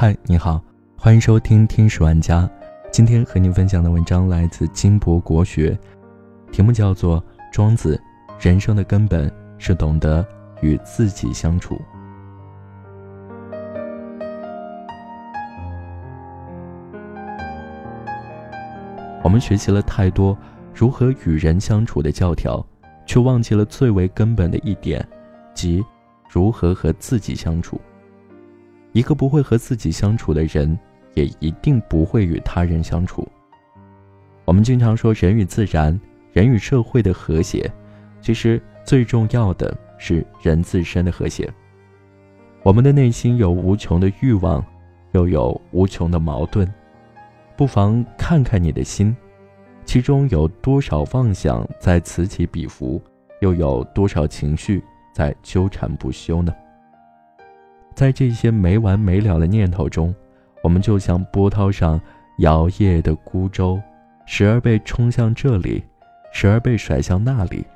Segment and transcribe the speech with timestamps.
[0.00, 0.62] 嗨，你好，
[0.96, 2.48] 欢迎收听听史玩家。
[2.92, 5.76] 今天和您分享的文章来自金博国学，
[6.52, 8.00] 题目叫做《庄子：
[8.38, 10.24] 人生的根本是懂得
[10.60, 11.74] 与自己相处》。
[19.24, 20.38] 我们学习了太多
[20.72, 22.64] 如何与人相处的教条，
[23.04, 25.04] 却忘记了最为根本的一点，
[25.54, 25.84] 即
[26.30, 27.80] 如何和自己相处。
[28.92, 30.78] 一个不会和自己相处的人，
[31.14, 33.26] 也一定不会与他人相处。
[34.44, 35.98] 我们经常说人与自然、
[36.32, 37.70] 人与社会的和谐，
[38.20, 41.52] 其实最重要的是人自身的和谐。
[42.62, 44.64] 我们的内心有无穷的欲望，
[45.12, 46.66] 又有无穷的矛盾，
[47.56, 49.14] 不妨看看你的心，
[49.84, 53.00] 其中有多少妄想在此起彼伏，
[53.40, 54.82] 又有多少情绪
[55.14, 56.52] 在纠缠不休呢？
[57.98, 60.14] 在这些没完没了的念头中，
[60.62, 62.00] 我们就像波涛上
[62.38, 63.76] 摇曳的孤舟，
[64.24, 65.82] 时而被冲向这里，
[66.30, 67.66] 时而被甩向那里，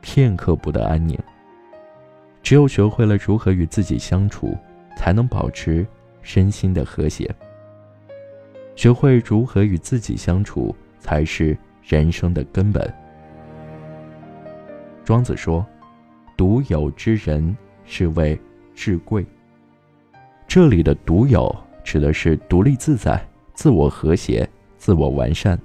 [0.00, 1.18] 片刻不得安宁。
[2.44, 4.56] 只有学会了如何与自己相处，
[4.96, 5.84] 才能保持
[6.22, 7.28] 身心的和谐。
[8.76, 12.88] 学会如何与自己相处，才是人生的根本。
[15.02, 15.66] 庄子说
[16.38, 18.40] ：“独有之人，是谓
[18.76, 19.26] 至贵。”
[20.54, 21.50] 这里的独有
[21.82, 23.18] 指的是独立自在、
[23.54, 25.58] 自我和谐、自我完善，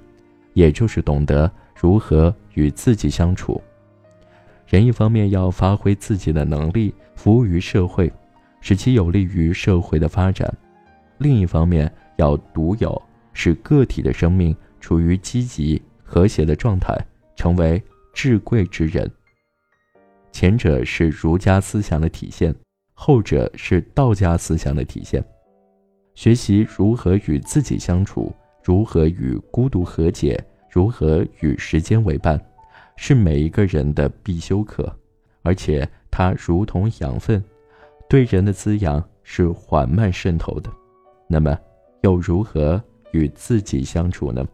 [0.54, 3.62] 也就是懂得如何与自己相处。
[4.66, 8.10] 人一方面要发挥自己的能力，服务于社会，
[8.62, 10.50] 使其有利于社会的发展；
[11.18, 13.02] 另一方面要独有，
[13.34, 16.96] 使个体的生命处于积极和谐的状态，
[17.36, 17.82] 成为
[18.14, 19.06] 至贵之人。
[20.32, 22.54] 前者是儒家思想的体现。
[23.00, 25.24] 后者是道家思想的体现，
[26.16, 30.36] 学习如何与自己相处，如何与孤独和解，
[30.68, 32.44] 如何与时间为伴，
[32.96, 34.92] 是每一个人的必修课，
[35.42, 37.42] 而且它如同养分，
[38.08, 40.68] 对人的滋养是缓慢渗透的。
[41.28, 41.56] 那么，
[42.02, 44.44] 又如何与自己相处呢？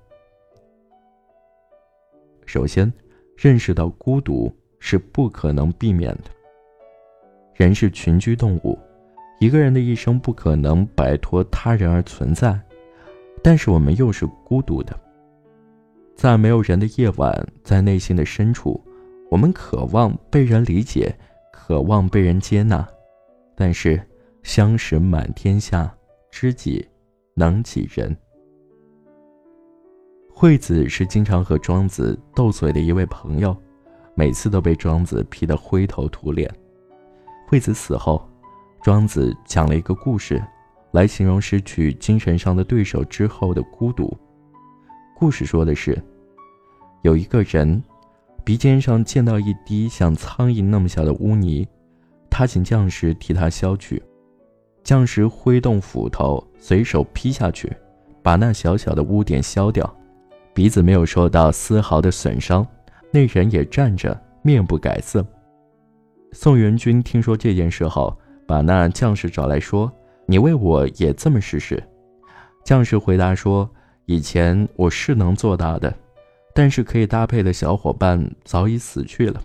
[2.45, 2.93] 首先，
[3.39, 6.31] 认识到孤独是不可能避免的。
[7.55, 8.79] 人是群居动物，
[9.39, 12.59] 一个人的一生不可能摆脱他人而存在，
[13.43, 14.99] 但是我们又是孤独的。
[16.17, 18.83] 在没有人的夜晚，在内心的深处，
[19.31, 21.15] 我们渴望被人理解，
[21.53, 22.87] 渴望被人接纳，
[23.55, 24.01] 但是
[24.43, 25.93] 相识满天下，
[26.31, 26.85] 知己
[27.35, 28.17] 能几人？
[30.33, 33.57] 惠子是经常和庄子斗嘴的一位朋友，
[34.17, 36.53] 每次都被庄子批得灰头土脸。
[37.55, 38.29] 惠子死后，
[38.83, 40.43] 庄子讲了一个故事，
[40.91, 44.13] 来形容失去精神上的对手之后的孤独。
[45.17, 45.97] 故事说的是，
[47.03, 47.81] 有一个人
[48.43, 51.65] 鼻尖上见到一滴像苍蝇那么小的污泥，
[52.29, 54.03] 他请将士替他削去。
[54.83, 57.73] 将士挥动斧头，随手劈下去，
[58.21, 59.89] 把那小小的污点削掉，
[60.53, 62.67] 鼻子没有受到丝毫的损伤，
[63.13, 65.25] 那人也站着，面不改色。
[66.34, 68.12] 宋元君听说这件事后，
[68.45, 69.91] 把那将士找来说
[70.27, 71.81] ：“你为我也这么试试。”
[72.65, 73.71] 将士回答说
[74.06, 75.94] ：“以前我是能做到的，
[76.53, 79.41] 但是可以搭配的小伙伴早已死去了。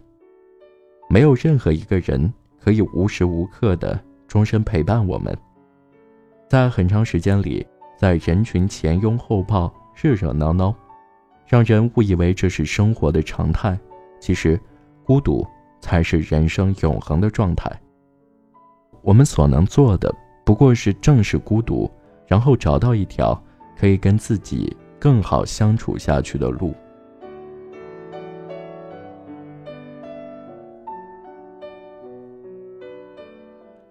[1.12, 3.98] 没有任何一个人可以无时无刻的
[4.28, 5.38] 终身陪伴我们。
[6.48, 7.64] 在很长时间里，
[8.00, 10.74] 在人群前拥后抱，热热闹闹，
[11.46, 13.80] 让人误以为这是生活的常态。
[14.20, 14.60] 其实，
[15.06, 15.48] 孤独。”
[15.80, 17.72] 才是人生永恒的状态。
[19.02, 20.14] 我们所能做的，
[20.46, 21.90] 不过是正视孤独，
[22.28, 23.42] 然后找到一条
[23.78, 26.74] 可以跟自己更好相处下去的路。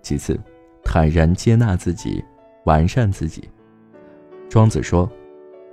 [0.02, 0.38] 其次，
[0.82, 2.24] 坦然接纳自己，
[2.64, 3.48] 完善自己。
[4.48, 5.10] 庄子说：“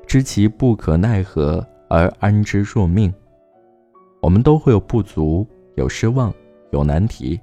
[0.06, 3.14] 知其不可奈何而安之若命。”
[4.22, 5.48] 我们都会有不足。
[5.76, 6.34] 有失望，
[6.72, 7.40] 有难题，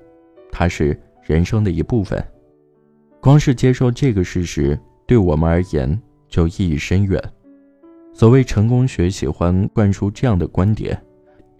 [0.51, 2.23] 它是人生的一部分。
[3.21, 7.23] 光是接受这个事实，对我们而言就意义深远。
[8.13, 11.01] 所谓成功学喜欢灌输这样的观点：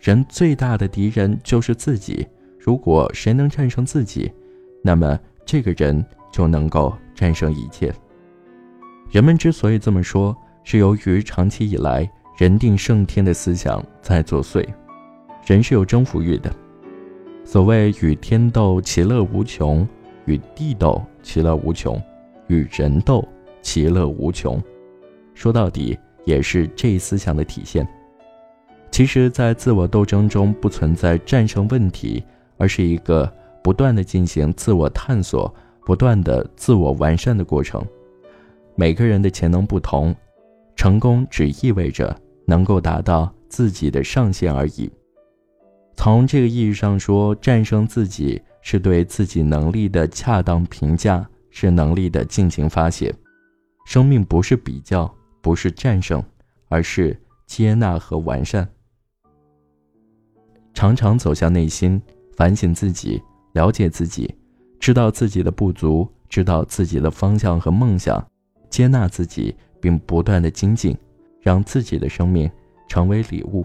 [0.01, 2.27] 人最大的敌人就是自己。
[2.59, 4.31] 如果谁能战胜自己，
[4.83, 7.93] 那么这个人就能够战胜一切。
[9.11, 14.67] 人们之所以这么说，是由于长期以来人定胜天的思想在作祟。
[15.47, 16.55] 人是有征服欲的。
[17.45, 19.87] 所谓与天斗，其乐无穷；
[20.25, 22.01] 与地斗，其乐无穷；
[22.47, 23.27] 与人斗，
[23.61, 24.63] 其乐无穷。
[25.35, 27.87] 说到底，也是这一思想的体现。
[28.91, 32.23] 其实，在自我斗争中不存在战胜问题，
[32.59, 33.31] 而是一个
[33.63, 35.53] 不断的进行自我探索、
[35.85, 37.85] 不断的自我完善的过程。
[38.75, 40.15] 每个人的潜能不同，
[40.77, 42.15] 成功只意味着
[42.47, 44.91] 能够达到自己的上限而已。
[45.95, 53.15] 从这个意义上说，战胜自己是对自己能力的恰当评价，是能力的尽情发泄。
[53.85, 56.23] 生命不是比较，不是战胜，
[56.69, 57.17] 而是
[57.47, 58.69] 接纳和完善。
[60.75, 62.01] 常常走向内心，
[62.37, 63.23] 反省自己，
[63.53, 64.35] 了解自己，
[64.81, 68.25] 知道自己的不足，知道自己的方向和梦想，
[68.71, 70.97] 接纳自己，并不断的精进，
[71.41, 72.51] 让自己的生命
[72.89, 73.65] 成为礼物。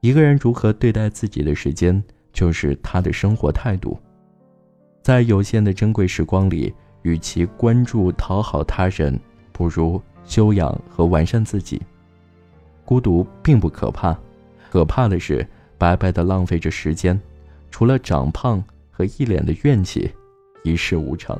[0.00, 2.02] 一个人如何对待自己的时间，
[2.32, 3.98] 就是他的生活态度。
[5.02, 9.18] 在有限的珍贵时光里，与其关注讨好他人，
[9.52, 11.80] 不如修养和完善自己。
[12.86, 14.18] 孤独并不可怕，
[14.70, 17.20] 可怕的是白白的浪费着时间，
[17.70, 20.10] 除了长胖和一脸的怨气，
[20.64, 21.38] 一事无成。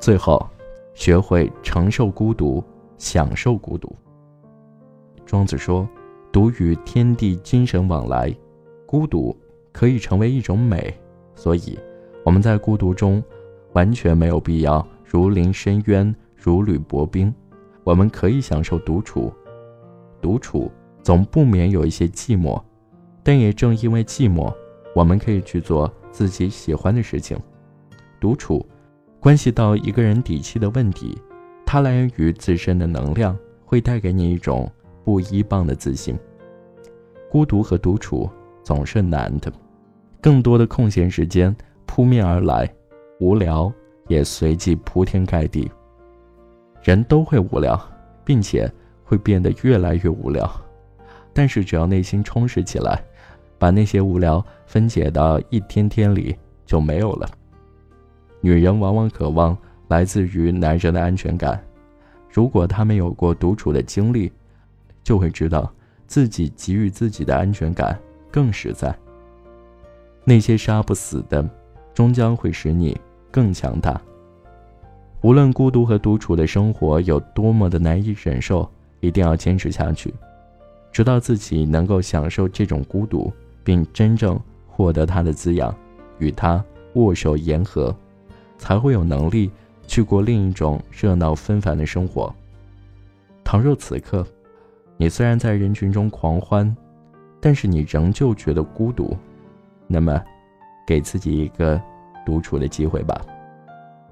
[0.00, 0.48] 最后，
[0.94, 2.64] 学会承受孤独。
[3.02, 3.92] 享受孤独。
[5.26, 5.88] 庄子说
[6.30, 8.32] ：“独与天地精神往来，
[8.86, 9.36] 孤独
[9.72, 10.96] 可以成为一种美。”
[11.34, 11.76] 所以，
[12.24, 13.20] 我们在孤独中，
[13.72, 17.34] 完全没有必要如临深渊、如履薄冰。
[17.82, 19.32] 我们可以享受独处，
[20.20, 20.70] 独处
[21.02, 22.62] 总不免有一些寂寞，
[23.24, 24.54] 但也正因为寂寞，
[24.94, 27.36] 我们可以去做自己喜欢的事情。
[28.20, 28.64] 独处，
[29.18, 31.18] 关系到一个人底气的问题。
[31.72, 33.34] 它来源于自身的能量，
[33.64, 34.70] 会带给你一种
[35.06, 36.14] 不依傍的自信。
[37.30, 38.28] 孤独和独处
[38.62, 39.50] 总是难的，
[40.20, 42.70] 更多的空闲时间扑面而来，
[43.20, 43.72] 无聊
[44.06, 45.72] 也随即铺天盖地。
[46.82, 47.82] 人都会无聊，
[48.22, 48.70] 并且
[49.02, 50.46] 会变得越来越无聊，
[51.32, 53.02] 但是只要内心充实起来，
[53.58, 56.36] 把那些无聊分解到一天天里，
[56.66, 57.26] 就没有了。
[58.42, 59.56] 女人往往渴望。
[59.92, 61.62] 来自于男人的安全感。
[62.30, 64.32] 如果他们有过独处的经历，
[65.04, 65.70] 就会知道
[66.06, 68.00] 自己给予自己的安全感
[68.30, 68.96] 更实在。
[70.24, 71.46] 那些杀不死的，
[71.92, 72.98] 终将会使你
[73.30, 74.00] 更强大。
[75.20, 78.66] 无论孤独和独处的生活有多么的难以忍受，
[79.00, 80.14] 一定要坚持下去，
[80.90, 83.30] 直到自己能够享受这种孤独，
[83.62, 85.74] 并真正获得它的滋养，
[86.18, 87.94] 与它握手言和，
[88.56, 89.50] 才会有能力。
[89.86, 92.34] 去过另一种热闹纷繁的生活。
[93.44, 94.26] 倘若此刻，
[94.96, 96.74] 你虽然在人群中狂欢，
[97.40, 99.16] 但是你仍旧觉得孤独，
[99.86, 100.22] 那么，
[100.86, 101.80] 给自己一个
[102.24, 103.20] 独处的机会吧。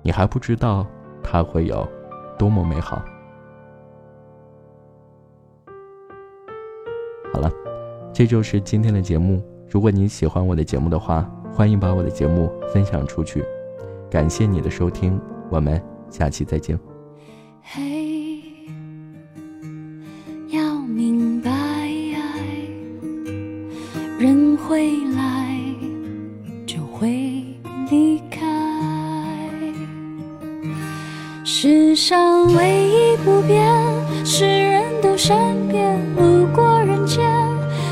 [0.03, 0.87] 你还不知道
[1.23, 1.87] 它会有
[2.39, 3.03] 多么美好。
[7.33, 7.51] 好了，
[8.13, 9.43] 这就是今天的节目。
[9.69, 13.45] 如果你喜欢我的节目的话，欢迎把我的节目分享出去。
[14.11, 15.21] 感谢你的收听。
[15.51, 16.79] 我们下期再见。
[17.63, 18.41] 嘿，
[20.49, 21.51] 要明白，
[24.19, 25.59] 人会来，
[26.67, 27.45] 就会
[27.91, 28.47] 离开。
[31.45, 33.67] 世上唯一不变，
[34.25, 35.37] 是人都善
[35.69, 35.99] 变。
[36.15, 37.29] 路过人间，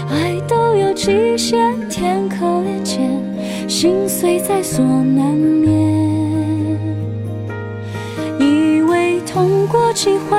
[0.09, 1.89] 爱都有期限。
[1.89, 5.88] 天可怜见，心碎在所难免。
[9.99, 10.39] 机会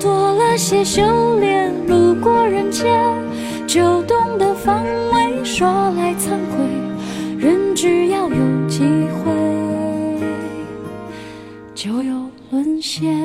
[0.00, 3.00] 多了些修炼，路过人间
[3.64, 5.44] 就懂得防卫。
[5.44, 6.66] 说来惭愧，
[7.38, 8.80] 人只要有机
[9.22, 9.30] 会，
[11.76, 13.24] 就有沦陷。